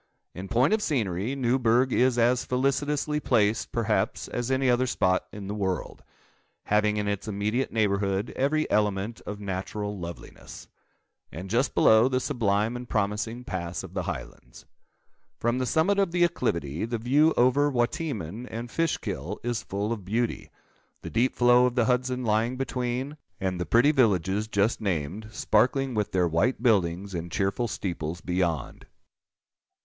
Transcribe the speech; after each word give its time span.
In 0.33 0.47
point 0.47 0.73
of 0.73 0.81
scenery, 0.81 1.35
Newburgh 1.35 1.93
is 1.93 2.17
as 2.17 2.43
felicitously 2.43 3.19
placed, 3.19 3.71
perhaps, 3.71 4.27
as 4.27 4.49
any 4.49 4.67
other 4.67 4.87
spot 4.87 5.27
in 5.31 5.45
the 5.45 5.53
world, 5.53 6.03
having 6.63 6.97
in 6.97 7.07
its 7.07 7.27
immediate 7.27 7.71
neighbourhood 7.71 8.31
every 8.35 8.67
element 8.71 9.21
of 9.27 9.39
natural 9.39 9.95
loveliness; 9.99 10.67
and, 11.31 11.51
just 11.51 11.75
below, 11.75 12.07
the 12.09 12.19
sublime 12.19 12.75
and 12.75 12.89
promising 12.89 13.43
Pass 13.43 13.83
of 13.83 13.93
the 13.93 14.01
Highlands. 14.09 14.65
From 15.37 15.59
the 15.59 15.67
summit 15.67 15.99
of 15.99 16.11
the 16.11 16.23
acclivity, 16.23 16.83
the 16.83 16.97
view 16.97 17.35
over 17.37 17.69
Wateaman 17.69 18.47
and 18.47 18.71
Fishkill 18.71 19.39
is 19.43 19.61
full 19.61 19.93
of 19.93 20.03
beauty; 20.03 20.49
the 21.03 21.11
deep 21.11 21.35
flow 21.35 21.67
of 21.67 21.75
the 21.75 21.85
Hudson 21.85 22.23
lying 22.23 22.57
between, 22.57 23.17
and 23.39 23.61
the 23.61 23.67
pretty 23.67 23.91
villages 23.91 24.47
just 24.47 24.81
named, 24.81 25.27
sparkling 25.31 25.93
with 25.93 26.11
their 26.11 26.27
white 26.27 26.63
buildings 26.63 27.13
and 27.13 27.31
cheerful 27.31 27.67
steeples, 27.67 28.19
beyond. 28.19 28.87